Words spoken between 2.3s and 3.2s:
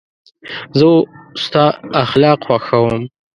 خوښوم.